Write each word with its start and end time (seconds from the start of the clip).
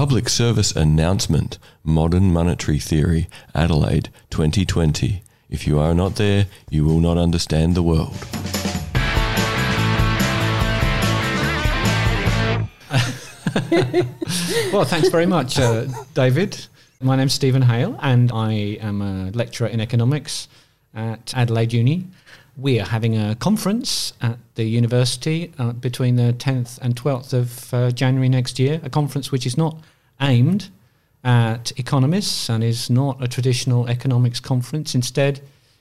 Public 0.00 0.30
service 0.30 0.72
announcement 0.72 1.58
Modern 1.84 2.32
Monetary 2.32 2.78
Theory, 2.78 3.28
Adelaide 3.54 4.08
2020. 4.30 5.22
If 5.50 5.66
you 5.66 5.78
are 5.78 5.94
not 5.94 6.16
there, 6.16 6.46
you 6.70 6.86
will 6.86 7.00
not 7.00 7.18
understand 7.18 7.74
the 7.74 7.82
world. 7.82 8.10
well, 14.72 14.86
thanks 14.86 15.10
very 15.10 15.26
much, 15.26 15.58
uh, 15.58 15.84
David. 16.14 16.58
My 17.02 17.14
name's 17.14 17.34
Steven 17.34 17.60
Hail, 17.60 17.98
and 18.00 18.32
I 18.32 18.52
am 18.80 19.02
a 19.02 19.30
lecturer 19.32 19.68
in 19.68 19.82
economics 19.82 20.48
at 20.94 21.34
Adelaide 21.36 21.74
Uni. 21.74 22.06
We 22.60 22.78
are 22.78 22.86
having 22.86 23.16
a 23.16 23.36
conference 23.36 24.12
at 24.20 24.36
the 24.54 24.64
university 24.64 25.50
uh, 25.58 25.72
between 25.72 26.16
the 26.16 26.34
10th 26.34 26.78
and 26.82 26.94
12th 26.94 27.32
of 27.32 27.72
uh, 27.72 27.90
January 27.90 28.28
next 28.28 28.58
year, 28.58 28.82
a 28.84 28.90
conference 28.90 29.32
which 29.32 29.46
is 29.46 29.56
not 29.56 29.80
aimed 30.20 30.68
at 31.24 31.72
economists 31.78 32.50
and 32.50 32.62
is 32.62 32.90
not 32.90 33.16
a 33.22 33.28
traditional 33.28 33.88
economics 33.88 34.40
conference. 34.40 34.94
Instead, 34.94 35.40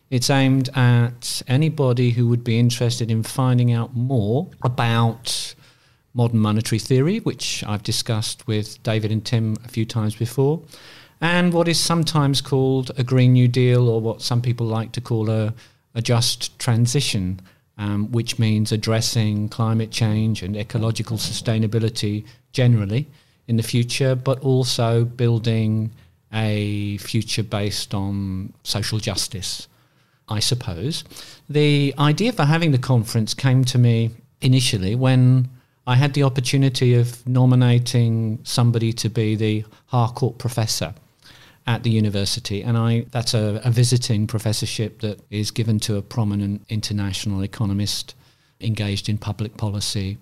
it's 0.10 0.30
aimed 0.30 0.70
at 0.74 1.42
anybody 1.50 2.12
who 2.12 2.30
would 2.30 2.46
be 2.46 2.58
interested 2.58 3.12
in 3.12 3.24
finding 3.24 3.74
out 3.74 3.94
more 3.94 4.48
about 4.62 5.54
modern 6.14 6.40
monetary 6.40 6.80
theory, 6.80 7.20
which 7.20 7.62
I've 7.68 7.84
discussed 7.84 8.48
with 8.48 8.82
David 8.84 9.12
and 9.12 9.26
Tim 9.26 9.58
a 9.66 9.68
few 9.68 9.86
times 9.86 10.16
before, 10.16 10.62
and 11.20 11.52
what 11.52 11.68
is 11.68 11.78
sometimes 11.78 12.40
called 12.40 12.92
a 12.98 13.04
Green 13.04 13.34
New 13.34 13.50
Deal, 13.50 13.90
or 13.90 14.00
what 14.00 14.22
some 14.22 14.42
people 14.42 14.66
like 14.66 14.94
to 14.94 15.02
call 15.02 15.30
a, 15.30 15.54
a 15.96 16.02
just 16.02 16.58
transition, 16.60 17.42
um, 17.78 18.12
which 18.12 18.40
means 18.40 18.72
addressing 18.72 19.50
climate 19.50 19.92
change 19.92 20.44
and 20.44 20.56
ecological 20.56 21.18
sustainability 21.18 22.26
generally 22.52 23.08
in 23.48 23.58
the 23.58 23.64
future, 23.64 24.16
but 24.16 24.40
also 24.42 25.06
building 25.06 25.92
a 26.34 26.98
future 26.98 27.44
based 27.44 27.94
on 27.94 28.54
social 28.64 29.00
justice. 29.00 29.68
I 30.32 30.40
suppose. 30.40 31.04
The 31.50 31.94
idea 31.98 32.32
for 32.32 32.44
having 32.46 32.72
the 32.72 32.78
conference 32.78 33.34
came 33.34 33.66
to 33.66 33.80
me 33.80 34.12
initially 34.42 34.96
when 34.96 35.50
I 35.88 35.96
had 35.96 36.14
the 36.14 36.24
opportunity 36.24 36.94
of 36.94 37.28
nominating 37.28 38.40
somebody 38.44 38.94
to 38.94 39.10
be 39.10 39.36
the 39.36 39.66
Harcourt 39.88 40.38
Professor 40.38 40.94
at 41.70 41.84
the 41.84 41.92
university, 41.92 42.64
and 42.64 42.76
I 42.76 43.06
that's 43.12 43.36
a, 43.36 43.62
a 43.64 43.70
visiting 43.70 44.26
professorship 44.26 45.02
that 45.02 45.22
is 45.30 45.52
given 45.52 45.80
to 45.82 45.98
a 45.98 46.02
prominent 46.02 46.66
international 46.68 47.44
economist 47.44 48.16
engaged 48.60 49.08
in 49.08 49.20
public 49.20 49.56
policy 49.56 50.18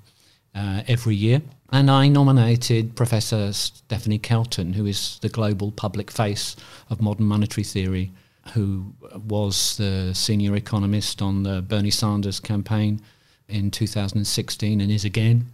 uh, 0.53 0.81
every 0.89 1.15
year. 1.15 1.41
And 1.71 1.89
I 1.89 2.09
nominated 2.09 2.97
Professor 2.97 3.53
Stephanie 3.53 4.19
Kelton, 4.19 4.73
who 4.73 4.85
is 4.85 5.19
the 5.21 5.29
global 5.29 5.71
public 5.71 6.11
face 6.11 6.57
of 6.89 7.01
modern 7.01 7.25
monetary 7.25 7.63
theory 7.63 8.11
who 8.53 8.93
was 9.27 9.77
the 9.77 10.13
senior 10.13 10.55
economist 10.55 11.21
on 11.21 11.43
the 11.43 11.61
Bernie 11.61 11.91
Sanders 11.91 12.39
campaign 12.39 13.01
in 13.47 13.71
2016 13.71 14.81
and 14.81 14.91
is 14.91 15.05
again 15.05 15.45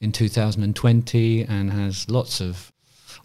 in 0.00 0.12
2020 0.12 1.44
and 1.44 1.72
has 1.72 2.08
lots 2.10 2.40
of 2.40 2.72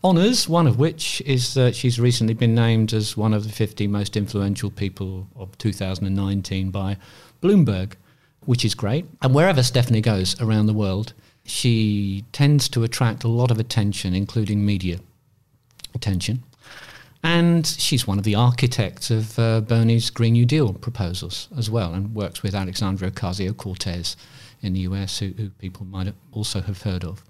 honours, 0.03 0.47
one 0.47 0.67
of 0.67 0.79
which 0.79 1.21
is 1.25 1.53
that 1.53 1.75
she's 1.75 1.99
recently 1.99 2.33
been 2.33 2.55
named 2.55 2.93
as 2.93 3.17
one 3.17 3.33
of 3.33 3.43
the 3.43 3.49
50 3.49 3.87
most 3.87 4.15
influential 4.15 4.69
people 4.69 5.27
of 5.35 5.57
2019 5.57 6.71
by 6.71 6.97
Bloomberg, 7.41 7.93
which 8.45 8.63
is 8.63 8.75
great. 8.75 9.05
And 9.21 9.33
wherever 9.33 9.63
Stephanie 9.63 10.01
goes 10.01 10.39
around 10.41 10.67
the 10.67 10.73
world, 10.73 11.13
she 11.43 12.25
tends 12.31 12.69
to 12.69 12.83
attract 12.83 13.23
a 13.23 13.27
lot 13.27 13.51
of 13.51 13.59
attention, 13.59 14.13
including 14.13 14.65
media 14.65 14.99
attention. 15.93 16.43
And 17.21 17.67
she's 17.67 18.07
one 18.07 18.17
of 18.17 18.23
the 18.23 18.35
architects 18.35 19.11
of 19.11 19.37
uh, 19.37 19.59
Bernie's 19.61 20.09
Green 20.09 20.33
New 20.33 20.45
Deal 20.45 20.73
proposals 20.73 21.49
as 21.57 21.69
well, 21.69 21.93
and 21.93 22.15
works 22.15 22.41
with 22.41 22.55
Alexandria 22.55 23.11
Ocasio 23.11 23.55
Cortez 23.55 24.15
in 24.61 24.73
the 24.73 24.81
US, 24.81 25.19
who, 25.19 25.33
who 25.35 25.49
people 25.49 25.85
might 25.85 26.13
also 26.31 26.61
have 26.61 26.83
heard 26.83 27.03
of. 27.03 27.23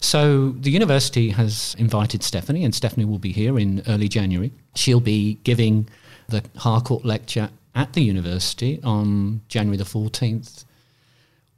So 0.00 0.50
the 0.50 0.70
university 0.70 1.30
has 1.30 1.74
invited 1.78 2.22
Stephanie, 2.22 2.64
and 2.64 2.74
Stephanie 2.74 3.04
will 3.04 3.18
be 3.18 3.32
here 3.32 3.58
in 3.58 3.82
early 3.88 4.08
January. 4.08 4.52
She'll 4.74 5.00
be 5.00 5.38
giving 5.44 5.88
the 6.28 6.42
Harcourt 6.56 7.04
lecture 7.04 7.50
at 7.74 7.92
the 7.92 8.02
university 8.02 8.80
on 8.82 9.40
January 9.48 9.76
the 9.76 9.84
14th 9.84 10.64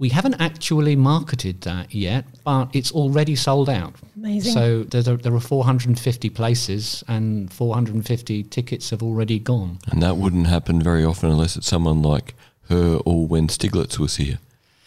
we 0.00 0.08
haven't 0.08 0.41
actually 0.41 0.96
marketed 0.96 1.60
that 1.60 1.94
yet, 1.94 2.24
but 2.42 2.70
it's 2.72 2.91
already 2.91 3.36
sold 3.36 3.68
out. 3.68 3.94
Amazing. 4.16 4.54
So 4.54 4.82
there, 4.84 5.18
there 5.18 5.34
are 5.34 5.41
450 5.41 6.30
places, 6.30 7.04
and 7.06 7.52
450 7.52 8.44
tickets 8.44 8.88
have 8.91 9.02
already 9.02 9.38
gone. 9.38 9.78
And 9.92 10.02
that 10.02 10.16
wouldn't 10.16 10.47
happen 10.47 10.82
very 10.82 11.04
often 11.04 11.28
unless 11.28 11.54
it's 11.54 11.66
someone 11.66 12.00
like 12.00 12.34
her 12.70 12.98
or 13.04 13.26
when 13.26 13.48
Stiglitz 13.48 13.98
was 13.98 14.16
here. 14.16 14.38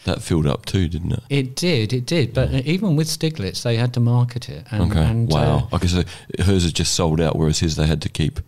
That 0.04 0.22
filled 0.22 0.46
up 0.46 0.66
too, 0.66 0.86
didn't 0.86 1.12
it? 1.12 1.22
It 1.30 1.56
did, 1.56 1.92
it 1.92 2.04
did. 2.04 2.34
But 2.34 2.50
yeah. 2.50 2.60
even 2.64 2.94
with 2.94 3.08
Stiglitz, 3.08 3.62
they 3.62 3.76
had 3.76 3.94
to 3.94 4.00
market 4.00 4.48
it. 4.50 4.66
And, 4.70 4.92
okay. 4.92 5.02
And, 5.02 5.30
wow. 5.30 5.68
Uh, 5.72 5.76
okay, 5.76 5.86
so 5.86 6.02
hers 6.40 6.64
is 6.64 6.72
just 6.72 6.94
sold 6.94 7.20
out, 7.20 7.36
whereas 7.36 7.60
his 7.60 7.76
they 7.76 7.86
had 7.86 8.02
to 8.02 8.08
keep 8.10 8.40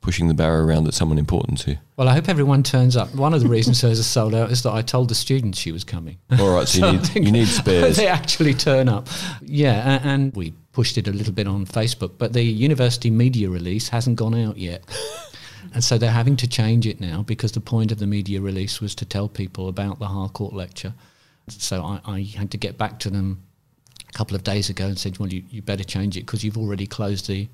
pushing 0.00 0.28
the 0.28 0.34
barrier 0.34 0.64
around 0.64 0.84
that 0.84 0.94
someone 0.94 1.18
important 1.18 1.58
to. 1.58 1.76
Well, 1.96 2.08
I 2.08 2.14
hope 2.14 2.28
everyone 2.28 2.62
turns 2.62 2.96
up. 2.96 3.14
One 3.14 3.34
of 3.34 3.42
the 3.42 3.48
reasons 3.48 3.80
hers 3.80 3.98
is 3.98 4.06
sold 4.06 4.34
out 4.34 4.50
is 4.50 4.62
that 4.62 4.72
I 4.72 4.82
told 4.82 5.08
the 5.08 5.14
students 5.14 5.58
she 5.58 5.72
was 5.72 5.84
coming. 5.84 6.18
All 6.38 6.54
right, 6.54 6.68
so, 6.68 6.80
so 6.80 6.90
you, 6.90 6.98
need, 6.98 7.26
you 7.26 7.32
need 7.32 7.48
spares. 7.48 7.96
They 7.98 8.06
actually 8.06 8.54
turn 8.54 8.88
up. 8.88 9.08
Yeah, 9.42 10.00
and 10.02 10.34
we 10.34 10.52
pushed 10.72 10.96
it 10.98 11.08
a 11.08 11.12
little 11.12 11.32
bit 11.32 11.48
on 11.48 11.66
Facebook, 11.66 12.12
but 12.18 12.32
the 12.32 12.42
university 12.42 13.10
media 13.10 13.50
release 13.50 13.88
hasn't 13.88 14.16
gone 14.16 14.34
out 14.34 14.56
yet. 14.56 14.84
and 15.78 15.84
so 15.84 15.96
they're 15.96 16.10
having 16.10 16.36
to 16.38 16.48
change 16.48 16.88
it 16.88 17.00
now 17.00 17.22
because 17.22 17.52
the 17.52 17.60
point 17.60 17.92
of 17.92 18.00
the 18.00 18.06
media 18.08 18.40
release 18.40 18.80
was 18.80 18.96
to 18.96 19.04
tell 19.04 19.28
people 19.28 19.68
about 19.68 20.00
the 20.00 20.08
Harcourt 20.08 20.52
lecture. 20.52 20.92
So 21.46 21.84
I, 21.84 22.00
I 22.04 22.22
had 22.22 22.50
to 22.50 22.56
get 22.56 22.76
back 22.76 22.98
to 22.98 23.10
them 23.10 23.44
a 24.08 24.12
couple 24.12 24.34
of 24.34 24.42
days 24.42 24.70
ago 24.70 24.86
and 24.86 24.98
said, 24.98 25.18
well, 25.18 25.28
you, 25.28 25.44
you 25.52 25.62
better 25.62 25.84
change 25.84 26.16
it 26.16 26.26
because 26.26 26.42
you've 26.42 26.58
already 26.58 26.88
closed 26.88 27.28
the 27.28 27.46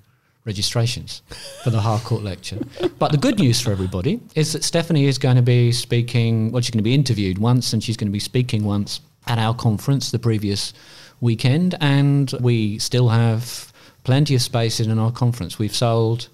registrations 0.47 1.21
for 1.63 1.69
the 1.69 1.83
Harcourt 1.83 2.23
lecture. 2.23 2.61
But 2.99 3.13
the 3.13 3.19
good 3.19 3.39
news 3.39 3.61
for 3.61 3.73
everybody 3.73 4.23
is 4.35 4.55
that 4.55 4.65
Stephanie 4.65 5.05
is 5.05 5.19
going 5.19 5.37
to 5.37 5.43
be 5.43 5.71
speaking, 5.71 6.51
well, 6.51 6.63
she's 6.63 6.71
going 6.71 6.79
to 6.79 6.83
be 6.83 6.95
interviewed 6.95 7.37
once 7.37 7.75
and 7.75 7.85
she's 7.85 7.99
going 7.99 8.09
to 8.09 8.11
be 8.11 8.21
speaking 8.21 8.65
once 8.65 9.03
at 9.27 9.39
our 9.39 9.55
conference 9.55 10.13
the 10.13 10.19
previous 10.19 10.73
weekend. 11.21 11.75
And 11.83 12.33
we 12.41 12.79
still 12.79 13.11
have 13.11 13.71
plenty 14.03 14.35
of 14.35 14.41
space 14.41 14.81
in 14.81 14.99
our 14.99 15.13
conference. 15.13 15.59
We've 15.59 15.77
sold, 15.77 16.29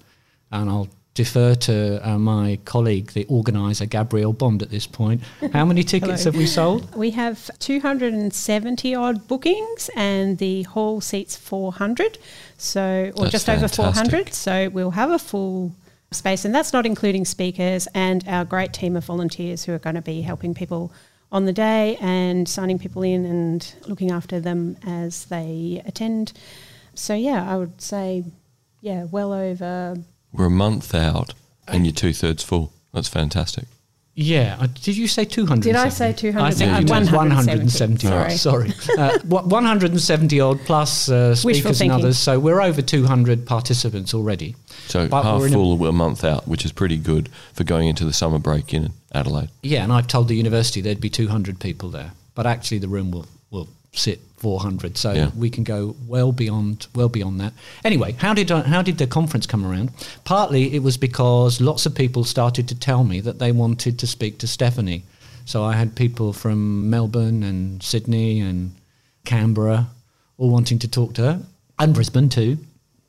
and 0.53 0.69
I'll 0.69 0.87
defer 1.13 1.55
to 1.55 1.99
uh, 2.07 2.17
my 2.17 2.57
colleague, 2.65 3.11
the 3.11 3.25
organizer, 3.25 3.85
Gabrielle 3.85 4.33
Bond, 4.33 4.61
at 4.61 4.69
this 4.69 4.87
point. 4.87 5.21
How 5.51 5.65
many 5.65 5.83
tickets 5.93 6.23
have 6.23 6.35
we 6.35 6.45
sold? 6.45 6.95
We 6.95 7.11
have 7.11 7.49
270 7.59 8.95
odd 8.95 9.27
bookings, 9.27 9.89
and 9.95 10.37
the 10.37 10.63
hall 10.63 11.01
seats 11.01 11.35
400. 11.35 12.17
So, 12.57 13.11
or 13.15 13.23
that's 13.23 13.31
just 13.31 13.45
fantastic. 13.45 13.79
over 13.79 13.93
400. 13.93 14.33
So, 14.33 14.69
we'll 14.69 14.91
have 14.91 15.11
a 15.11 15.19
full 15.19 15.75
space, 16.11 16.45
and 16.45 16.55
that's 16.55 16.71
not 16.71 16.85
including 16.85 17.25
speakers 17.25 17.87
and 17.93 18.25
our 18.27 18.45
great 18.45 18.73
team 18.73 18.95
of 18.95 19.05
volunteers 19.05 19.65
who 19.65 19.73
are 19.73 19.79
going 19.79 19.95
to 19.95 20.01
be 20.01 20.21
helping 20.21 20.53
people 20.53 20.93
on 21.31 21.45
the 21.45 21.53
day 21.53 21.97
and 22.01 22.47
signing 22.47 22.77
people 22.77 23.03
in 23.03 23.25
and 23.25 23.75
looking 23.87 24.11
after 24.11 24.39
them 24.39 24.77
as 24.85 25.25
they 25.25 25.81
attend. 25.85 26.33
So, 26.93 27.13
yeah, 27.13 27.49
I 27.49 27.57
would 27.57 27.81
say, 27.81 28.25
yeah, 28.81 29.05
well 29.05 29.31
over 29.31 29.97
we're 30.33 30.45
a 30.45 30.49
month 30.49 30.93
out 30.93 31.33
and 31.67 31.85
you're 31.85 31.93
two 31.93 32.13
thirds 32.13 32.43
full. 32.43 32.73
That's 32.93 33.07
fantastic. 33.07 33.65
Yeah. 34.13 34.67
Did 34.81 34.97
you 34.97 35.07
say 35.07 35.23
200? 35.23 35.63
Did 35.63 35.75
I 35.75 35.89
say 35.89 36.11
200? 36.11 36.45
I 36.45 36.51
think 36.51 36.79
you 36.79 36.93
meant 36.93 37.11
170. 37.11 38.07
Sorry. 38.07 38.31
sorry. 38.31 38.73
Uh, 38.97 39.17
170 39.23 40.39
odd 40.41 40.59
plus 40.65 41.09
uh, 41.09 41.33
speakers 41.33 41.81
and 41.81 41.91
others. 41.91 42.17
So 42.17 42.39
we're 42.39 42.61
over 42.61 42.81
200 42.81 43.45
participants 43.45 44.13
already. 44.13 44.55
So 44.87 45.07
but 45.07 45.23
half 45.23 45.49
full 45.51 45.81
a, 45.85 45.89
a 45.89 45.91
month 45.93 46.25
out, 46.25 46.47
which 46.47 46.65
is 46.65 46.71
pretty 46.73 46.97
good 46.97 47.29
for 47.53 47.63
going 47.63 47.87
into 47.87 48.03
the 48.03 48.13
summer 48.13 48.37
break 48.37 48.73
in 48.73 48.91
Adelaide. 49.13 49.49
Yeah, 49.63 49.83
and 49.83 49.93
I've 49.93 50.07
told 50.07 50.27
the 50.27 50.35
university 50.35 50.81
there'd 50.81 50.99
be 50.99 51.09
200 51.09 51.59
people 51.59 51.89
there. 51.89 52.11
But 52.35 52.45
actually 52.45 52.79
the 52.79 52.89
room 52.89 53.11
will, 53.11 53.27
will 53.49 53.69
sit 53.93 54.19
400 54.37 54.97
so 54.97 55.11
yeah. 55.11 55.31
we 55.37 55.49
can 55.49 55.63
go 55.63 55.95
well 56.07 56.31
beyond 56.31 56.87
well 56.95 57.09
beyond 57.09 57.39
that. 57.41 57.53
Anyway 57.83 58.13
how 58.13 58.33
did 58.33 58.51
I, 58.51 58.61
how 58.61 58.81
did 58.81 58.97
the 58.97 59.07
conference 59.07 59.45
come 59.45 59.65
around? 59.65 59.91
Partly 60.23 60.73
it 60.73 60.81
was 60.81 60.97
because 60.97 61.59
lots 61.59 61.85
of 61.85 61.93
people 61.93 62.23
started 62.23 62.67
to 62.69 62.79
tell 62.79 63.03
me 63.03 63.19
that 63.19 63.39
they 63.39 63.51
wanted 63.51 63.99
to 63.99 64.07
speak 64.07 64.37
to 64.39 64.47
Stephanie. 64.47 65.03
So 65.45 65.63
I 65.63 65.73
had 65.73 65.95
people 65.95 66.31
from 66.33 66.89
Melbourne 66.89 67.43
and 67.43 67.83
Sydney 67.83 68.39
and 68.39 68.71
Canberra 69.25 69.87
all 70.37 70.49
wanting 70.49 70.79
to 70.79 70.87
talk 70.87 71.13
to 71.15 71.21
her 71.23 71.41
and 71.77 71.93
Brisbane 71.93 72.29
too. 72.29 72.57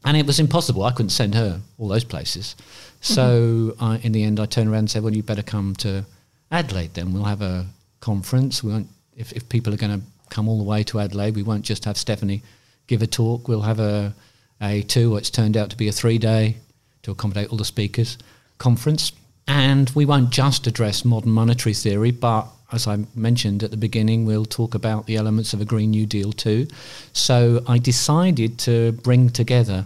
And 0.05 0.17
it 0.17 0.26
was 0.26 0.40
impossible. 0.40 0.82
I 0.82 0.90
couldn't 0.90 1.11
send 1.11 1.37
her 1.37 1.61
all 1.78 1.87
those 1.87 2.02
places. 2.02 2.56
So 3.00 3.23
mm-hmm. 3.23 3.85
I, 3.85 3.99
in 3.99 4.11
the 4.11 4.25
end 4.25 4.40
I 4.40 4.46
turned 4.46 4.69
around 4.69 4.81
and 4.81 4.90
said 4.90 5.05
well 5.05 5.14
you 5.14 5.23
better 5.23 5.44
come 5.44 5.76
to 5.76 6.05
Adelaide 6.50 6.94
then. 6.94 7.12
We'll 7.12 7.25
have 7.25 7.40
a 7.40 7.67
conference. 8.00 8.64
We 8.64 8.73
won't 8.73 8.88
if, 9.17 9.32
if 9.32 9.49
people 9.49 9.73
are 9.73 9.76
going 9.76 10.00
to 10.00 10.06
come 10.32 10.49
all 10.49 10.58
the 10.58 10.64
way 10.64 10.82
to 10.84 10.99
Adelaide. 10.99 11.37
We 11.37 11.43
won't 11.43 11.64
just 11.64 11.84
have 11.84 11.96
Stephanie 11.96 12.43
give 12.87 13.02
a 13.02 13.06
talk. 13.06 13.46
We'll 13.46 13.62
have 13.62 13.81
a 13.81 14.14
a 14.62 14.82
two, 14.82 15.17
it's 15.17 15.31
turned 15.31 15.56
out 15.56 15.70
to 15.70 15.76
be 15.76 15.88
a 15.88 15.93
three 15.93 16.19
day 16.19 16.56
to 17.02 17.11
accommodate 17.11 17.50
all 17.50 17.58
the 17.58 17.64
speakers 17.64 18.17
conference. 18.58 19.12
And 19.49 19.90
we 19.90 20.06
won't 20.06 20.31
just 20.31 20.69
address 20.69 21.05
modern 21.05 21.32
monetary 21.32 21.75
theory, 21.75 22.12
but 22.12 22.46
as 22.70 22.87
I 22.87 23.05
mentioned 23.14 23.62
at 23.64 23.73
the 23.73 23.76
beginning, 23.76 24.25
we'll 24.25 24.46
talk 24.46 24.75
about 24.75 25.06
the 25.06 25.17
elements 25.17 25.52
of 25.52 25.61
a 25.61 25.64
Green 25.64 25.90
New 25.90 26.06
Deal 26.06 26.32
too. 26.32 26.69
So 27.12 27.62
I 27.67 27.78
decided 27.78 28.58
to 28.61 28.93
bring 28.93 29.31
together 29.31 29.85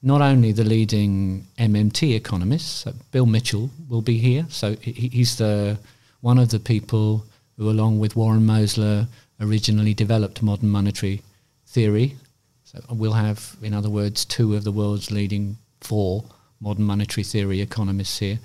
not 0.00 0.20
only 0.20 0.52
the 0.52 0.64
leading 0.64 1.46
MMT 1.58 2.14
economists, 2.14 2.84
so 2.84 2.94
Bill 3.10 3.26
Mitchell 3.26 3.68
will 3.88 4.02
be 4.02 4.18
here. 4.18 4.46
So 4.48 4.76
he's 4.76 5.36
the 5.36 5.76
one 6.20 6.38
of 6.38 6.50
the 6.50 6.60
people 6.60 7.24
who, 7.56 7.68
along 7.68 7.98
with 7.98 8.14
Warren 8.14 8.46
Mosler, 8.46 9.08
originally 9.40 9.94
developed 9.94 10.42
modern 10.42 10.68
monetary 10.68 11.22
theory. 11.66 12.16
So 12.64 12.82
we'll 12.90 13.12
have, 13.12 13.56
in 13.62 13.74
other 13.74 13.90
words, 13.90 14.24
two 14.24 14.54
of 14.54 14.64
the 14.64 14.72
world's 14.72 15.10
leading 15.10 15.56
four 15.80 16.24
modern 16.60 16.84
monetary 16.84 17.24
theory 17.24 17.60
economists 17.60 18.18
here. 18.18 18.38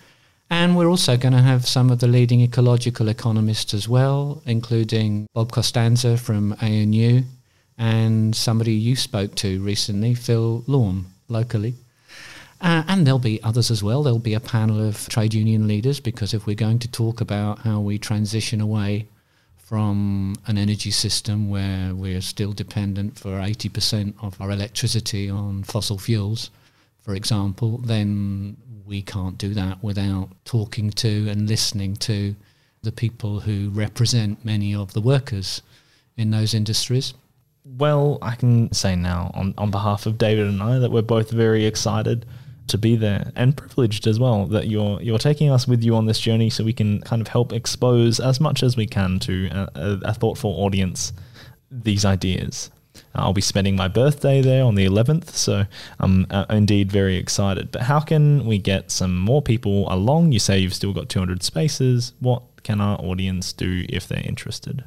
And 0.50 0.76
we're 0.76 0.90
also 0.90 1.16
going 1.16 1.34
to 1.34 1.42
have 1.42 1.68
some 1.68 1.92
of 1.92 2.00
the 2.00 2.08
leading 2.08 2.42
ecological 2.42 3.08
economists 3.08 3.74
as 3.74 3.88
well, 3.88 4.42
including 4.46 5.28
Bob 5.34 5.52
Costanza 5.52 6.18
from 6.18 6.54
ANU 6.62 7.22
and 7.78 8.36
somebody 8.36 8.74
you 8.74 8.96
spoke 8.96 9.36
to 9.36 9.62
recently, 9.62 10.14
Phil 10.16 10.64
Lawn, 10.68 11.06
locally. 11.28 11.76
Uh, 12.62 12.84
and 12.88 13.08
there'll 13.08 13.20
be 13.20 13.42
others 13.42 13.72
as 13.72 13.82
well. 13.82 14.04
There'll 14.04 14.20
be 14.20 14.34
a 14.34 14.40
panel 14.40 14.86
of 14.86 15.08
trade 15.08 15.34
union 15.34 15.66
leaders 15.68 16.00
because 16.02 16.34
if 16.34 16.46
we're 16.46 16.56
going 16.56 16.80
to 16.80 16.92
talk 16.92 17.22
about 17.22 17.60
how 17.60 17.80
we 17.80 17.98
transition 17.98 18.60
away 18.60 19.08
from 19.70 20.36
an 20.48 20.58
energy 20.58 20.90
system 20.90 21.48
where 21.48 21.94
we're 21.94 22.22
still 22.22 22.54
dependent 22.54 23.20
for 23.20 23.34
80% 23.34 24.16
of 24.20 24.42
our 24.42 24.50
electricity 24.50 25.30
on 25.30 25.62
fossil 25.62 26.00
fuels, 26.00 26.50
for 27.04 27.14
example, 27.14 27.78
then 27.78 28.58
we 28.84 29.04
can't 29.04 29.38
do 29.38 29.54
that 29.54 29.84
without 29.84 30.30
talking 30.44 30.90
to 30.90 31.30
and 31.30 31.48
listening 31.48 31.96
to 31.98 32.36
the 32.82 32.92
people 32.92 33.42
who 33.42 33.70
represent 33.70 34.44
many 34.44 34.74
of 34.74 34.94
the 34.94 35.02
workers 35.02 35.62
in 36.18 36.32
those 36.32 36.56
industries. 36.56 37.14
Well, 37.64 38.18
I 38.24 38.34
can 38.34 38.74
say 38.74 38.96
now 38.96 39.30
on, 39.36 39.54
on 39.56 39.70
behalf 39.70 40.08
of 40.08 40.18
David 40.18 40.48
and 40.48 40.64
I 40.64 40.80
that 40.80 40.92
we're 40.92 41.04
both 41.04 41.30
very 41.30 41.66
excited 41.66 42.26
to 42.70 42.78
be 42.78 42.96
there 42.96 43.32
and 43.36 43.56
privileged 43.58 44.08
as 44.08 44.20
well 44.20 44.46
that 44.48 44.68
you're 44.68 45.02
you're 45.02 45.20
taking 45.20 45.50
us 45.52 45.68
with 45.68 45.84
you 45.84 45.96
on 45.96 46.06
this 46.06 46.20
journey 46.20 46.50
so 46.50 46.64
we 46.64 46.74
can 46.74 47.02
kind 47.02 47.22
of 47.22 47.28
help 47.28 47.52
expose 47.54 48.20
as 48.20 48.40
much 48.40 48.64
as 48.64 48.78
we 48.78 48.86
can 48.86 49.20
to 49.20 49.48
a, 49.52 49.70
a, 49.76 50.00
a 50.06 50.14
thoughtful 50.14 50.52
audience 50.64 51.14
these 51.72 52.06
ideas. 52.06 52.72
I'll 53.16 53.34
be 53.34 53.42
spending 53.42 53.76
my 53.76 53.88
birthday 53.88 54.42
there 54.42 54.64
on 54.64 54.76
the 54.76 54.86
11th, 54.86 55.30
so 55.32 55.66
I'm 56.00 56.28
uh, 56.30 56.46
indeed 56.50 56.92
very 56.92 57.16
excited. 57.16 57.72
But 57.72 57.84
how 57.84 58.00
can 58.00 58.46
we 58.46 58.58
get 58.58 58.92
some 58.92 59.18
more 59.18 59.42
people 59.42 59.92
along? 59.92 60.32
You 60.32 60.40
say 60.40 60.60
you've 60.60 60.74
still 60.74 60.94
got 60.94 61.10
200 61.10 61.44
spaces. 61.44 62.14
What 62.20 62.44
can 62.64 62.82
our 62.82 63.00
audience 63.00 63.54
do 63.54 63.86
if 63.90 64.08
they're 64.08 64.26
interested? 64.26 64.84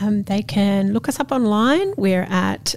Um, 0.00 0.22
they 0.24 0.42
can 0.42 0.92
look 0.92 1.08
us 1.08 1.20
up 1.20 1.32
online. 1.32 1.94
We're 1.96 2.22
at 2.22 2.74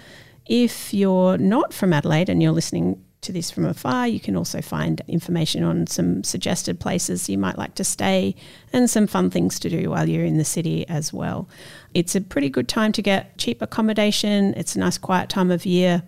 If 0.46 0.94
you're 0.94 1.38
not 1.38 1.74
from 1.74 1.94
Adelaide 1.94 2.30
and 2.30 2.44
you're 2.44 2.51
listening 2.51 3.04
to 3.24 3.31
this 3.31 3.50
from 3.52 3.66
afar, 3.66 4.08
you 4.08 4.20
can 4.20 4.36
also 4.36 4.62
find 4.62 5.02
information 5.08 5.64
on 5.64 5.88
some 5.88 6.24
suggested 6.24 6.80
places 6.80 7.30
you 7.30 7.38
might 7.38 7.58
like 7.58 7.75
to 7.75 7.84
stay 7.84 8.36
and 8.72 8.90
some 8.90 9.08
fun 9.08 9.30
things 9.30 9.60
to 9.60 9.70
do 9.70 9.90
while 9.90 10.08
you're 10.08 10.25
in 10.25 10.38
the 10.38 10.46
city 10.46 10.88
as 10.88 11.12
well. 11.12 11.50
It's 11.94 12.16
a 12.16 12.22
pretty 12.22 12.50
good 12.50 12.68
time 12.68 12.92
to 12.94 13.02
get 13.02 13.38
cheap 13.38 13.62
accommodation. 13.62 14.54
It's 14.56 14.75
a 14.75 14.80
nice 14.80 14.98
quiet 14.98 15.30
time 15.30 15.52
of 15.52 15.66
year. 15.66 16.04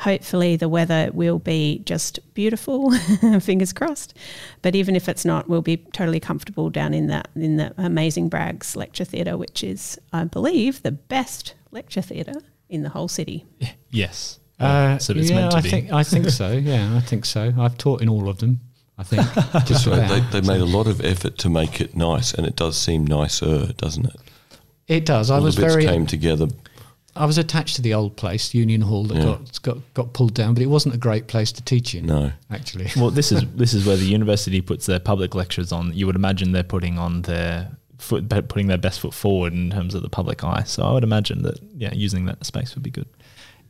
Hopefully 0.00 0.54
the 0.56 0.68
weather 0.68 1.10
will 1.12 1.40
be 1.40 1.82
just 1.84 2.20
beautiful 2.34 2.92
fingers 3.40 3.72
crossed. 3.72 4.16
But 4.62 4.76
even 4.76 4.94
if 4.94 5.08
it's 5.08 5.24
not 5.24 5.48
we'll 5.48 5.62
be 5.62 5.78
totally 5.78 6.20
comfortable 6.20 6.70
down 6.70 6.94
in 6.94 7.08
that 7.08 7.28
in 7.34 7.56
the 7.56 7.74
amazing 7.76 8.30
Braggs 8.30 8.76
lecture 8.76 9.04
theatre 9.04 9.36
which 9.36 9.64
is 9.64 9.98
i 10.12 10.22
believe 10.22 10.82
the 10.82 10.92
best 10.92 11.54
lecture 11.72 12.02
theatre 12.02 12.40
in 12.68 12.82
the 12.82 12.90
whole 12.90 13.08
city. 13.08 13.44
Yes 13.90 14.38
uh, 14.60 14.98
so 14.98 15.14
it's 15.14 15.30
yeah, 15.30 15.36
meant 15.36 15.52
to 15.52 15.58
I 15.58 15.60
be. 15.60 15.70
think 15.70 15.92
I 15.92 16.02
think 16.02 16.28
so. 16.30 16.52
Yeah, 16.52 16.96
I 16.96 17.00
think 17.00 17.24
so. 17.24 17.52
I've 17.58 17.78
taught 17.78 18.02
in 18.02 18.08
all 18.08 18.28
of 18.28 18.38
them. 18.38 18.60
I 18.96 19.04
think. 19.04 19.22
Just 19.66 19.84
so 19.84 19.90
they, 19.90 20.20
they 20.32 20.40
made 20.40 20.60
a 20.60 20.66
lot 20.66 20.88
of 20.88 21.04
effort 21.04 21.38
to 21.38 21.48
make 21.48 21.80
it 21.80 21.96
nice, 21.96 22.34
and 22.34 22.46
it 22.46 22.56
does 22.56 22.76
seem 22.76 23.06
nicer, 23.06 23.72
doesn't 23.74 24.06
it? 24.06 24.16
It 24.88 25.06
does. 25.06 25.30
All 25.30 25.40
I 25.40 25.44
was 25.44 25.54
the 25.54 25.62
bits 25.62 25.74
very 25.74 25.86
came 25.86 26.06
together 26.06 26.48
I 27.18 27.26
was 27.26 27.36
attached 27.36 27.76
to 27.76 27.82
the 27.82 27.94
old 27.94 28.16
place, 28.16 28.54
Union 28.54 28.80
Hall, 28.80 29.04
that 29.04 29.16
yeah. 29.16 29.24
got, 29.24 29.62
got 29.62 29.94
got 29.94 30.12
pulled 30.12 30.34
down, 30.34 30.54
but 30.54 30.62
it 30.62 30.66
wasn't 30.66 30.94
a 30.94 30.98
great 30.98 31.26
place 31.26 31.50
to 31.52 31.62
teach 31.62 31.94
in. 31.94 32.06
No, 32.06 32.32
actually. 32.50 32.88
Well, 32.96 33.10
this 33.10 33.32
is 33.32 33.44
this 33.54 33.74
is 33.74 33.84
where 33.86 33.96
the 33.96 34.04
university 34.04 34.60
puts 34.60 34.86
their 34.86 35.00
public 35.00 35.34
lectures 35.34 35.72
on. 35.72 35.92
You 35.94 36.06
would 36.06 36.16
imagine 36.16 36.52
they're 36.52 36.62
putting 36.62 36.96
on 36.96 37.22
their 37.22 37.76
foot, 37.98 38.28
putting 38.28 38.68
their 38.68 38.78
best 38.78 39.00
foot 39.00 39.14
forward 39.14 39.52
in 39.52 39.70
terms 39.70 39.94
of 39.94 40.02
the 40.02 40.08
public 40.08 40.44
eye. 40.44 40.62
So 40.64 40.84
I 40.84 40.92
would 40.92 41.04
imagine 41.04 41.42
that 41.42 41.58
yeah, 41.74 41.92
using 41.92 42.26
that 42.26 42.44
space 42.46 42.74
would 42.74 42.84
be 42.84 42.90
good. 42.90 43.08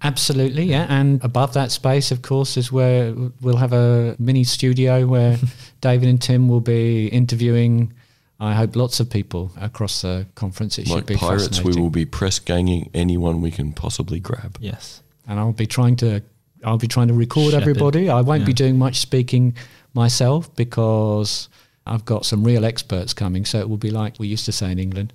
Absolutely, 0.03 0.65
yeah. 0.65 0.87
And 0.89 1.23
above 1.25 1.55
that 1.55 1.73
space, 1.73 2.13
of 2.13 2.23
course, 2.23 2.57
is 2.57 2.71
where 2.71 3.15
we'll 3.41 3.57
have 3.57 3.73
a 3.73 4.15
mini 4.19 4.45
studio 4.45 5.07
where 5.07 5.39
David 5.81 6.09
and 6.09 6.23
Tim 6.23 6.49
will 6.49 6.61
be 6.61 7.09
interviewing 7.09 7.93
I 8.41 8.55
hope 8.55 8.77
lots 8.77 9.01
of 9.01 9.11
people 9.11 9.51
across 9.61 10.03
the 10.03 10.27
conference. 10.35 10.79
It 10.79 10.87
like 10.87 10.99
should 10.99 11.07
be 11.07 11.17
pirates, 11.17 11.63
we 11.63 11.75
will 11.75 11.91
be 11.91 12.05
press 12.05 12.39
ganging 12.39 12.89
anyone 12.95 13.41
we 13.41 13.51
can 13.51 13.73
possibly 13.73 14.21
grab. 14.21 14.57
Yes, 14.61 15.03
and 15.27 15.41
I'll 15.41 15.53
be 15.53 15.67
trying 15.67 15.97
to. 15.97 16.23
I'll 16.65 16.79
be 16.79 16.89
trying 16.89 17.09
to 17.09 17.15
record 17.15 17.53
Shepherd. 17.53 17.63
everybody. 17.63 18.09
I 18.09 18.21
won't 18.21 18.41
yeah. 18.41 18.47
be 18.47 18.53
doing 18.53 18.79
much 18.79 18.99
speaking 18.99 19.57
myself 19.95 20.55
because 20.57 21.49
I've 21.87 22.05
got 22.05 22.27
some 22.27 22.45
real 22.45 22.65
experts 22.65 23.13
coming. 23.13 23.45
So 23.45 23.59
it 23.61 23.69
will 23.69 23.77
be 23.77 23.91
like 23.91 24.19
we 24.19 24.27
used 24.29 24.45
to 24.47 24.53
say 24.53 24.71
in 24.71 24.79
England. 24.79 25.13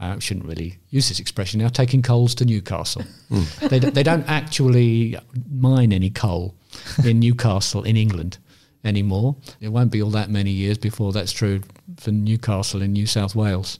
I 0.00 0.12
uh, 0.12 0.18
shouldn't 0.18 0.46
really 0.46 0.78
use 0.88 1.10
this 1.10 1.20
expression 1.20 1.60
now. 1.60 1.68
Taking 1.68 2.00
coals 2.00 2.34
to 2.36 2.46
Newcastle. 2.46 3.04
Mm. 3.30 3.68
They, 3.68 3.78
they 3.78 4.02
don't 4.02 4.26
actually 4.28 5.18
mine 5.50 5.92
any 5.92 6.08
coal 6.08 6.54
in 7.04 7.20
Newcastle 7.20 7.82
in 7.82 7.96
England 7.96 8.38
anymore. 8.82 9.36
It 9.60 9.68
won't 9.68 9.92
be 9.92 10.02
all 10.02 10.10
that 10.10 10.30
many 10.30 10.50
years 10.50 10.78
before 10.78 11.12
that's 11.12 11.32
true 11.32 11.60
for 11.98 12.12
Newcastle 12.12 12.80
in 12.80 12.94
New 12.94 13.06
South 13.06 13.34
Wales. 13.34 13.78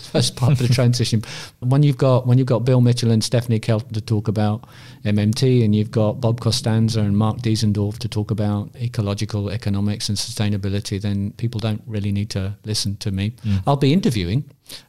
That's 0.12 0.30
part 0.30 0.52
of 0.52 0.58
the 0.58 0.68
transition. 0.68 1.22
When 1.60 1.82
you've 1.82 1.98
got 1.98 2.26
when 2.26 2.38
you've 2.38 2.46
got 2.46 2.64
Bill 2.64 2.80
Mitchell 2.80 3.10
and 3.10 3.22
Stephanie 3.22 3.60
Kelton 3.60 3.92
to 3.94 4.00
talk 4.00 4.28
about 4.28 4.66
MMT, 5.04 5.64
and 5.64 5.74
you've 5.74 5.90
got 5.90 6.20
Bob 6.20 6.40
Costanza 6.40 7.00
and 7.00 7.16
Mark 7.16 7.38
Diesendorf 7.38 7.98
to 7.98 8.08
talk 8.08 8.30
about 8.30 8.70
ecological 8.76 9.50
economics 9.50 10.08
and 10.08 10.18
sustainability, 10.18 11.00
then 11.00 11.32
people 11.32 11.60
don't 11.60 11.82
really 11.86 12.12
need 12.12 12.30
to 12.30 12.56
listen 12.64 12.96
to 12.98 13.10
me. 13.10 13.30
Mm. 13.44 13.62
I'll 13.66 13.76
be 13.76 13.92
interviewing 13.92 14.44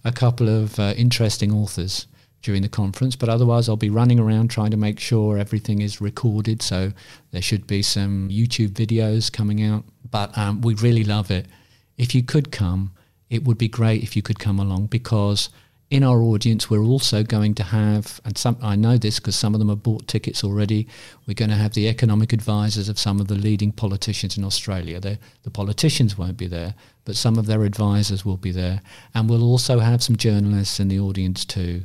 a 0.05 0.11
couple 0.11 0.49
of 0.49 0.79
uh, 0.79 0.93
interesting 0.97 1.51
authors 1.51 2.07
during 2.43 2.61
the 2.61 2.69
conference, 2.69 3.15
but 3.15 3.29
otherwise 3.29 3.67
I'll 3.67 3.77
be 3.77 3.89
running 3.89 4.19
around 4.19 4.49
trying 4.49 4.71
to 4.71 4.77
make 4.77 4.99
sure 4.99 5.37
everything 5.37 5.81
is 5.81 6.01
recorded. 6.01 6.61
So 6.61 6.91
there 7.31 7.41
should 7.41 7.65
be 7.65 7.81
some 7.81 8.29
YouTube 8.29 8.71
videos 8.71 9.31
coming 9.31 9.63
out. 9.63 9.85
But 10.11 10.37
um, 10.37 10.61
we 10.61 10.75
really 10.75 11.05
love 11.05 11.31
it. 11.31 11.47
If 11.97 12.13
you 12.13 12.21
could 12.21 12.51
come, 12.51 12.91
it 13.33 13.43
would 13.43 13.57
be 13.57 13.67
great 13.67 14.03
if 14.03 14.15
you 14.15 14.21
could 14.21 14.37
come 14.37 14.59
along 14.59 14.85
because 14.87 15.49
in 15.89 16.03
our 16.03 16.21
audience 16.21 16.69
we're 16.69 16.83
also 16.83 17.23
going 17.23 17.55
to 17.55 17.63
have, 17.63 18.21
and 18.25 18.37
some 18.37 18.57
I 18.61 18.75
know 18.75 18.97
this 18.97 19.19
because 19.19 19.35
some 19.35 19.53
of 19.53 19.59
them 19.59 19.69
have 19.69 19.83
bought 19.83 20.07
tickets 20.07 20.43
already. 20.43 20.87
We're 21.27 21.33
going 21.33 21.49
to 21.49 21.55
have 21.55 21.73
the 21.73 21.87
economic 21.87 22.31
advisors 22.31 22.89
of 22.89 22.99
some 22.99 23.19
of 23.19 23.27
the 23.27 23.35
leading 23.35 23.71
politicians 23.71 24.37
in 24.37 24.43
Australia. 24.43 24.99
They're, 24.99 25.17
the 25.43 25.49
politicians 25.49 26.17
won't 26.17 26.37
be 26.37 26.47
there, 26.47 26.75
but 27.05 27.15
some 27.15 27.37
of 27.37 27.47
their 27.47 27.63
advisors 27.63 28.23
will 28.23 28.37
be 28.37 28.51
there, 28.51 28.81
and 29.15 29.29
we'll 29.29 29.43
also 29.43 29.79
have 29.79 30.03
some 30.03 30.15
journalists 30.15 30.79
in 30.79 30.87
the 30.87 30.99
audience 30.99 31.43
too. 31.43 31.83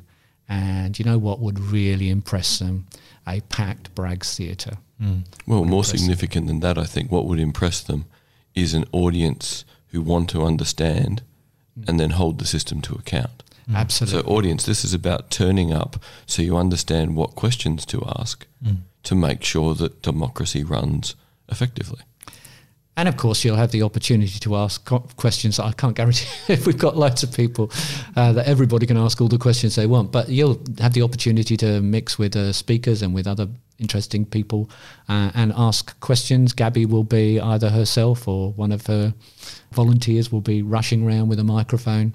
And 0.50 0.98
you 0.98 1.04
know 1.04 1.18
what 1.18 1.40
would 1.40 1.60
really 1.60 2.08
impress 2.08 2.58
them? 2.58 2.86
A 3.26 3.40
packed 3.40 3.94
Braggs 3.94 4.34
Theatre. 4.34 4.78
Mm. 5.02 5.24
Well, 5.46 5.64
more 5.64 5.84
significant 5.84 6.46
than 6.46 6.60
that, 6.60 6.78
I 6.78 6.84
think 6.84 7.10
what 7.10 7.26
would 7.26 7.38
impress 7.38 7.82
them 7.82 8.06
is 8.54 8.72
an 8.72 8.86
audience 8.92 9.64
who 9.88 10.02
want 10.02 10.30
to 10.30 10.44
understand. 10.44 11.22
And 11.86 12.00
then 12.00 12.10
hold 12.10 12.38
the 12.38 12.46
system 12.46 12.80
to 12.82 12.94
account. 12.94 13.42
Mm. 13.70 13.76
Absolutely. 13.76 14.20
So, 14.20 14.26
audience, 14.26 14.64
this 14.64 14.84
is 14.84 14.94
about 14.94 15.30
turning 15.30 15.72
up 15.72 16.02
so 16.26 16.42
you 16.42 16.56
understand 16.56 17.16
what 17.16 17.34
questions 17.34 17.84
to 17.86 18.02
ask 18.18 18.46
mm. 18.64 18.78
to 19.02 19.14
make 19.14 19.44
sure 19.44 19.74
that 19.74 20.02
democracy 20.02 20.64
runs 20.64 21.14
effectively. 21.48 22.00
And 22.96 23.08
of 23.08 23.16
course, 23.16 23.44
you'll 23.44 23.56
have 23.56 23.70
the 23.70 23.82
opportunity 23.82 24.40
to 24.40 24.56
ask 24.56 24.84
questions. 25.16 25.60
I 25.60 25.70
can't 25.70 25.94
guarantee 25.94 26.26
if 26.52 26.66
we've 26.66 26.76
got 26.76 26.96
loads 26.96 27.22
of 27.22 27.32
people 27.32 27.70
uh, 28.16 28.32
that 28.32 28.48
everybody 28.48 28.86
can 28.86 28.96
ask 28.96 29.20
all 29.20 29.28
the 29.28 29.38
questions 29.38 29.76
they 29.76 29.86
want, 29.86 30.10
but 30.10 30.28
you'll 30.28 30.60
have 30.80 30.94
the 30.94 31.02
opportunity 31.02 31.56
to 31.58 31.80
mix 31.80 32.18
with 32.18 32.34
uh, 32.34 32.52
speakers 32.52 33.00
and 33.02 33.14
with 33.14 33.28
other 33.28 33.46
interesting 33.78 34.24
people 34.24 34.70
uh, 35.08 35.30
and 35.34 35.52
ask 35.56 35.98
questions. 36.00 36.52
Gabby 36.52 36.86
will 36.86 37.04
be 37.04 37.40
either 37.40 37.70
herself 37.70 38.26
or 38.26 38.52
one 38.52 38.72
of 38.72 38.86
her 38.86 39.14
volunteers 39.72 40.32
will 40.32 40.40
be 40.40 40.62
rushing 40.62 41.06
around 41.06 41.28
with 41.28 41.38
a 41.38 41.44
microphone. 41.44 42.14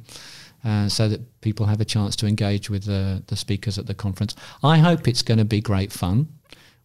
Uh, 0.65 0.87
so 0.87 1.09
that 1.09 1.41
people 1.41 1.65
have 1.65 1.81
a 1.81 1.85
chance 1.85 2.15
to 2.15 2.25
engage 2.25 2.69
with 2.69 2.85
the, 2.85 3.21
the 3.27 3.35
speakers 3.35 3.77
at 3.77 3.85
the 3.85 3.93
conference. 3.93 4.33
I 4.63 4.77
hope 4.77 5.09
it's 5.09 5.21
going 5.21 5.39
to 5.39 5.43
be 5.43 5.59
great 5.59 5.91
fun. 5.91 6.29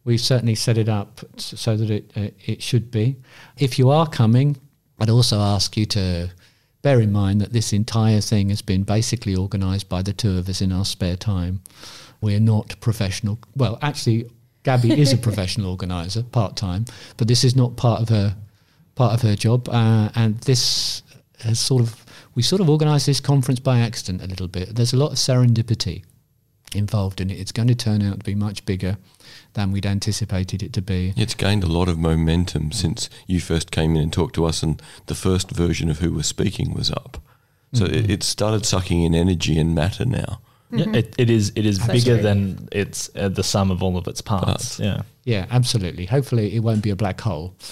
We've 0.04 0.20
certainly 0.20 0.56
set 0.56 0.76
it 0.78 0.88
up 0.88 1.20
so 1.36 1.76
that 1.76 1.88
it 1.88 2.10
uh, 2.16 2.30
it 2.44 2.60
should 2.60 2.90
be. 2.90 3.18
If 3.56 3.78
you 3.78 3.90
are 3.90 4.08
coming, 4.08 4.56
I'd 4.98 5.10
also 5.10 5.38
ask 5.38 5.76
you 5.76 5.86
to 5.86 6.30
bear 6.82 7.00
in 7.00 7.12
mind 7.12 7.40
that 7.40 7.52
this 7.52 7.72
entire 7.72 8.20
thing 8.20 8.48
has 8.48 8.62
been 8.62 8.82
basically 8.82 9.36
organised 9.36 9.88
by 9.88 10.02
the 10.02 10.12
two 10.12 10.38
of 10.38 10.48
us 10.48 10.60
in 10.60 10.72
our 10.72 10.84
spare 10.84 11.16
time. 11.16 11.62
We're 12.20 12.40
not 12.40 12.80
professional. 12.80 13.38
Well, 13.54 13.78
actually, 13.80 14.28
Gabby 14.68 15.00
is 15.00 15.12
a 15.14 15.16
professional 15.18 15.70
organizer, 15.70 16.22
part 16.22 16.56
time, 16.56 16.84
but 17.16 17.26
this 17.26 17.42
is 17.42 17.56
not 17.56 17.76
part 17.76 18.02
of 18.02 18.08
her 18.10 18.36
part 18.94 19.14
of 19.14 19.22
her 19.22 19.36
job. 19.36 19.68
Uh, 19.68 20.10
and 20.14 20.38
this 20.40 21.02
has 21.44 21.58
sort 21.58 21.82
of 21.82 22.04
we 22.34 22.42
sort 22.42 22.60
of 22.60 22.68
organised 22.68 23.06
this 23.06 23.20
conference 23.20 23.60
by 23.60 23.78
accident 23.80 24.22
a 24.22 24.26
little 24.26 24.48
bit. 24.48 24.74
There's 24.76 24.92
a 24.92 24.96
lot 24.96 25.12
of 25.12 25.18
serendipity 25.18 26.04
involved 26.74 27.20
in 27.22 27.30
it. 27.30 27.38
It's 27.40 27.52
going 27.52 27.68
to 27.68 27.74
turn 27.74 28.02
out 28.02 28.18
to 28.18 28.24
be 28.24 28.34
much 28.34 28.66
bigger 28.66 28.98
than 29.54 29.72
we'd 29.72 29.86
anticipated 29.86 30.62
it 30.62 30.72
to 30.74 30.82
be. 30.82 31.14
It's 31.16 31.34
gained 31.34 31.64
a 31.64 31.72
lot 31.78 31.88
of 31.88 31.96
momentum 31.98 32.72
since 32.72 33.08
you 33.26 33.40
first 33.40 33.70
came 33.70 33.96
in 33.96 34.02
and 34.02 34.12
talked 34.12 34.34
to 34.34 34.44
us, 34.44 34.62
and 34.62 34.82
the 35.06 35.14
first 35.14 35.50
version 35.50 35.88
of 35.88 36.00
who 36.00 36.12
was 36.12 36.26
speaking 36.26 36.74
was 36.74 36.90
up. 36.90 37.22
So 37.72 37.84
Mm-hmm. 37.84 37.94
it, 37.94 38.10
it 38.10 38.22
started 38.22 38.66
sucking 38.66 39.02
in 39.02 39.14
energy 39.14 39.58
and 39.58 39.74
matter 39.74 40.04
now. 40.04 40.40
Mm-hmm. 40.72 40.94
Yeah, 40.94 40.98
it, 41.00 41.14
it 41.16 41.30
is 41.30 41.52
it 41.56 41.64
is 41.64 41.78
That's 41.78 41.92
bigger 42.04 42.20
than 42.20 42.68
it's 42.72 43.10
uh, 43.16 43.28
the 43.28 43.42
sum 43.42 43.70
of 43.70 43.82
all 43.82 43.96
of 43.96 44.06
its 44.06 44.20
parts. 44.20 44.44
Parts. 44.44 44.80
Yeah. 44.80 45.02
Yeah, 45.24 45.46
absolutely. 45.50 46.06
Hopefully, 46.06 46.54
it 46.54 46.60
won't 46.60 46.82
be 46.82 46.90
a 46.90 46.96
black 46.96 47.20
hole. 47.20 47.54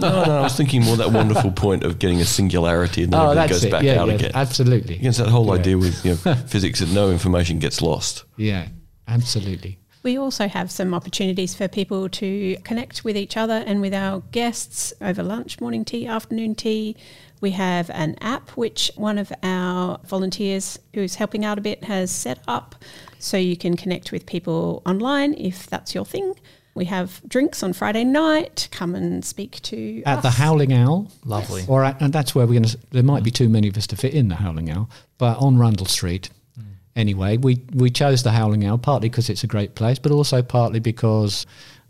No, 0.00 0.24
no, 0.24 0.38
I 0.38 0.42
was 0.42 0.56
thinking 0.56 0.82
more 0.82 0.96
that 0.96 1.12
wonderful 1.12 1.52
point 1.52 1.84
of 1.84 1.98
getting 2.00 2.20
a 2.20 2.24
singularity 2.24 3.04
and 3.04 3.12
then 3.12 3.20
oh, 3.20 3.30
everything 3.30 3.48
goes 3.48 3.64
it. 3.64 3.70
back 3.70 3.82
yeah, 3.84 4.00
out 4.02 4.08
yeah, 4.08 4.14
again. 4.14 4.32
absolutely. 4.34 4.96
Against 4.96 5.18
that 5.18 5.28
whole 5.28 5.46
Yeah. 5.46 5.60
idea 5.60 5.78
with 5.78 6.04
you 6.04 6.18
know, 6.24 6.34
physics 6.48 6.80
that 6.80 6.90
no 6.90 7.10
information 7.10 7.58
gets 7.60 7.80
lost. 7.80 8.24
Yeah, 8.36 8.68
absolutely. 9.06 9.78
We 10.02 10.18
also 10.18 10.48
have 10.48 10.70
some 10.70 10.92
opportunities 10.92 11.54
for 11.54 11.68
people 11.68 12.08
to 12.10 12.56
connect 12.64 13.04
with 13.04 13.16
each 13.16 13.36
other 13.36 13.62
and 13.66 13.80
with 13.80 13.94
our 13.94 14.20
guests 14.32 14.92
over 15.00 15.22
lunch, 15.22 15.60
morning 15.60 15.84
tea, 15.84 16.06
afternoon 16.06 16.54
tea. 16.56 16.96
We 17.44 17.50
have 17.50 17.90
an 17.90 18.16
app 18.22 18.48
which 18.52 18.90
one 18.96 19.18
of 19.18 19.30
our 19.42 20.00
volunteers 20.06 20.78
who's 20.94 21.16
helping 21.16 21.44
out 21.44 21.58
a 21.58 21.60
bit 21.60 21.84
has 21.84 22.10
set 22.10 22.38
up 22.48 22.74
so 23.18 23.36
you 23.36 23.54
can 23.54 23.76
connect 23.76 24.12
with 24.12 24.24
people 24.24 24.80
online 24.86 25.34
if 25.34 25.66
that's 25.66 25.94
your 25.94 26.06
thing. 26.06 26.36
We 26.74 26.86
have 26.86 27.20
drinks 27.28 27.62
on 27.62 27.74
Friday 27.74 28.02
night. 28.02 28.68
Come 28.70 28.94
and 28.94 29.22
speak 29.22 29.60
to 29.60 30.02
At 30.06 30.22
the. 30.22 30.30
Howling 30.30 30.72
Owl, 30.72 31.12
Lovely. 31.22 31.66
or 31.68 31.84
at, 31.84 32.00
and 32.00 32.14
that's 32.14 32.34
where 32.34 32.46
we're 32.46 32.54
going 32.54 32.62
to. 32.62 32.78
There 32.92 33.02
might 33.02 33.22
be 33.22 33.30
too 33.30 33.50
many 33.50 33.68
of 33.68 33.76
us 33.76 33.86
to 33.88 33.96
fit 33.96 34.14
in 34.14 34.28
the 34.28 34.36
Howling 34.36 34.70
Owl, 34.70 34.88
but 35.18 35.36
on 35.36 35.58
Rundle 35.58 35.84
Street. 35.84 36.30
Hmm. 36.56 36.62
Anyway, 36.96 37.36
we 37.36 37.62
we 37.74 37.90
chose 37.90 38.22
the 38.22 38.32
Howling 38.32 38.64
Owl 38.64 38.78
partly 38.78 39.10
because 39.10 39.28
it's 39.28 39.44
a 39.44 39.46
great 39.46 39.74
place, 39.74 39.98
but 39.98 40.12
also 40.12 40.40
partly 40.40 40.80
because 40.80 41.44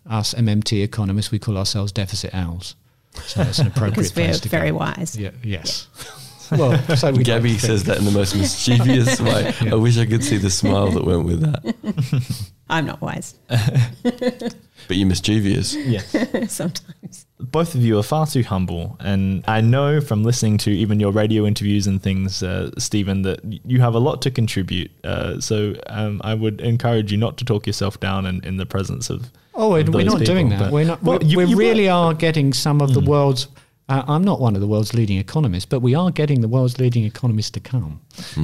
us 0.04 0.34
MMT 0.34 0.82
economists 0.82 1.30
we 1.30 1.38
call 1.38 1.56
ourselves 1.56 1.92
deficit 1.92 2.34
owls, 2.34 2.75
so 3.23 3.42
it's 3.42 3.59
an 3.59 3.68
appropriate 3.68 3.90
because 3.97 4.16
we're 4.16 4.25
place 4.26 4.40
to 4.40 4.49
very 4.49 4.71
go. 4.71 4.78
wise. 4.78 5.16
Yeah. 5.16 5.30
Yes. 5.42 5.88
well, 6.52 6.78
so 6.97 7.11
we 7.12 7.25
Gabby 7.25 7.56
says 7.59 7.85
that 7.85 7.99
in 7.99 8.04
the 8.04 8.11
most 8.11 8.37
mischievous 8.37 9.21
way. 9.21 9.52
I 9.71 9.75
wish 9.75 9.97
I 9.99 10.06
could 10.06 10.23
see 10.23 10.37
the 10.37 10.50
smile 10.50 10.90
that 10.90 11.04
went 11.04 11.25
with 11.25 11.40
that. 11.40 11.75
I'm 12.68 12.87
not 12.87 13.00
wise 13.02 13.35
But 13.49 14.97
you're 14.97 15.06
mischievous. 15.09 15.75
Yes. 15.75 16.14
sometimes. 16.52 17.26
Both 17.40 17.75
of 17.75 17.83
you 17.83 17.99
are 17.99 18.02
far 18.02 18.26
too 18.26 18.42
humble, 18.42 18.97
and 19.00 19.42
I 19.49 19.61
know 19.62 20.00
from 20.00 20.23
listening 20.25 20.59
to 20.59 20.71
even 20.71 21.00
your 21.00 21.11
radio 21.12 21.47
interviews 21.47 21.87
and 21.87 22.02
things, 22.02 22.42
uh, 22.42 22.71
Steven, 22.78 23.23
that 23.23 23.40
you 23.44 23.80
have 23.80 23.94
a 23.94 23.99
lot 23.99 24.21
to 24.23 24.30
contribute. 24.30 24.90
Uh, 25.04 25.40
so 25.40 25.75
um, 25.87 26.21
I 26.25 26.35
would 26.35 26.61
encourage 26.61 27.11
you 27.12 27.18
not 27.18 27.38
to 27.38 27.44
talk 27.44 27.66
yourself 27.66 27.99
down 28.00 28.26
in, 28.26 28.44
in 28.44 28.56
the 28.59 28.66
presence 28.66 29.09
of. 29.11 29.30
Oh, 29.56 29.70
we're, 29.70 29.80
of 29.80 29.88
we're 29.88 30.04
those 30.04 30.14
not 30.14 30.25
doing 30.25 30.49
that. 30.50 30.73
We're 30.73 30.84
not. 30.84 31.02
Well, 31.02 31.18
we 31.20 31.26
you 31.26 31.37
were- 31.38 31.46
really 31.56 31.88
are 31.88 32.12
getting 32.14 32.52
some 32.52 32.80
of 32.80 32.92
the 32.94 33.00
world's. 33.00 33.49
Uh, 33.87 34.02
I'm 34.08 34.25
not 34.25 34.40
one 34.40 34.54
of 34.54 34.62
the 34.62 34.66
world's 34.66 34.94
leading 34.94 35.18
economists, 35.18 35.66
but 35.66 35.80
we 35.80 35.94
are 35.94 36.11
getting 36.11 36.40
the 36.40 36.49
world's 36.49 36.78
leading 36.80 37.04
economists 37.04 37.50
to 37.50 37.61
come. 37.61 38.00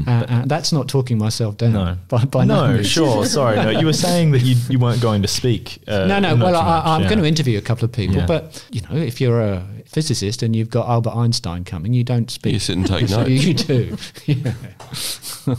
Uh, 0.07 0.11
uh, 0.11 0.43
that's 0.45 0.71
not 0.71 0.87
talking 0.87 1.17
myself 1.17 1.57
down. 1.57 1.73
No, 1.73 1.97
by, 2.09 2.27
by 2.27 2.45
no, 2.45 2.77
no, 2.77 2.83
sure. 2.83 3.25
Sorry, 3.25 3.57
no. 3.57 3.71
You 3.71 3.87
were 3.87 3.95
saying 3.95 4.33
that 4.33 4.43
you 4.43 4.55
you 4.69 4.79
weren't 4.79 5.01
going 5.01 5.23
to 5.23 5.29
speak. 5.29 5.79
Uh, 5.89 6.05
No, 6.05 6.19
no. 6.19 6.37
Well, 6.37 6.55
I, 6.57 6.83
I'm 6.85 7.03
yeah. 7.05 7.09
going 7.09 7.21
to 7.21 7.25
interview 7.27 7.57
a 7.57 7.63
couple 7.63 7.87
of 7.87 7.93
people, 7.93 8.17
Yeah. 8.17 8.27
but 8.27 8.63
you 8.71 8.83
know, 8.83 8.95
if 8.97 9.19
you're 9.19 9.41
a 9.41 9.67
physicist 9.87 10.43
and 10.43 10.55
you've 10.55 10.69
got 10.69 10.87
Albert 10.87 11.17
Einstein 11.17 11.65
coming, 11.65 11.95
you 11.95 12.05
don't 12.05 12.31
speak. 12.31 12.53
You 12.53 12.59
sit 12.59 12.77
and 12.77 12.87
take 12.87 13.09
notes. 13.17 13.31
you 13.31 13.55
do. 13.55 13.97
Yeah. 14.27 15.55